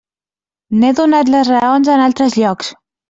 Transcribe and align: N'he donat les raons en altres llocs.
N'he 0.79 0.89
donat 1.01 1.29
les 1.35 1.51
raons 1.53 1.93
en 1.97 2.05
altres 2.07 2.39
llocs. 2.43 2.73